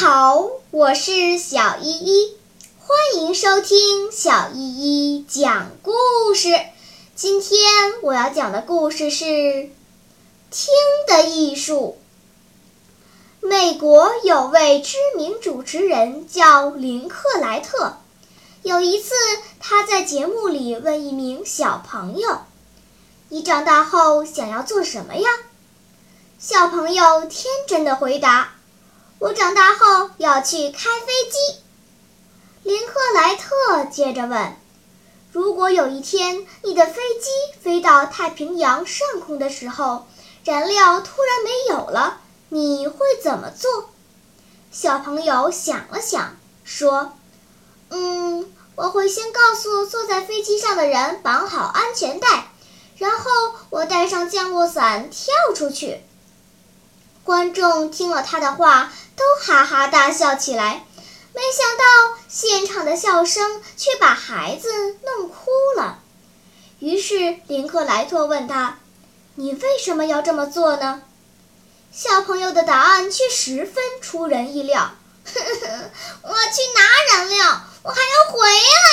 [0.00, 2.36] 好我是小依依，
[2.78, 5.92] 欢迎收听小依依讲故
[6.36, 6.50] 事。
[7.16, 7.60] 今天
[8.02, 9.24] 我要讲的故事是
[10.52, 10.68] 《听
[11.08, 11.98] 的艺术》。
[13.44, 17.96] 美国有位知名主持人叫林克莱特。
[18.62, 19.14] 有一次，
[19.58, 22.42] 他在节目里问一名小朋友
[23.30, 25.28] ：“你长大后想要做什么呀？”
[26.38, 28.57] 小朋友天真的回答。
[29.20, 31.58] 我长大后要去开飞机。
[32.62, 34.56] 林克莱特接着问
[35.32, 37.28] ：“如果有一天你的飞机
[37.60, 40.06] 飞到太平洋上空的时候，
[40.44, 43.90] 燃料突然没有了，你会怎么做？”
[44.70, 47.12] 小朋友想了想，说
[47.90, 52.52] ：“嗯，我会先告诉坐在飞机上的人绑好安全带，
[52.98, 53.30] 然后
[53.70, 56.02] 我带上降落伞跳出去。”
[57.24, 58.92] 观众听了他的话。
[59.18, 60.86] 都哈哈大笑起来，
[61.34, 65.98] 没想到现场的笑声却把孩子弄哭了。
[66.78, 68.78] 于是林克莱特问他
[69.34, 71.02] ：“你为什么要这么做呢？”
[71.90, 74.92] 小朋友的答案却十分出人意料
[75.26, 75.90] ：“呵 呵
[76.22, 78.46] 我去拿燃料，我还要回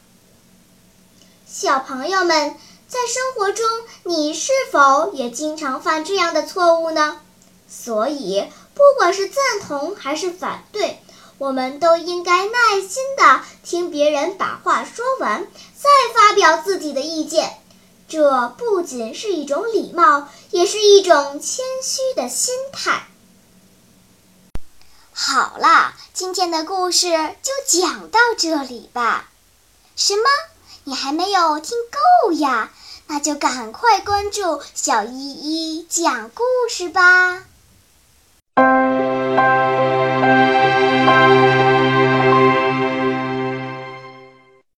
[1.46, 3.66] 小朋友们，在生活中，
[4.04, 7.20] 你是否也经常犯这样的错误呢？
[7.74, 8.48] 所以。
[8.76, 11.00] 不管是赞同还是反对，
[11.38, 17.56] 我们都应该耐心地听别人把话说完，再发表自己的意见。
[18.08, 23.06] 这不仅是一种礼貌，也是一种谦虚的心态。
[25.14, 27.12] 好啦，今天的故事
[27.44, 29.30] 就讲到这里吧。
[29.96, 30.24] 什么？
[30.86, 31.78] 你还没有听
[32.26, 32.72] 够呀？
[33.06, 37.44] 那就赶快关注小依依讲故事吧。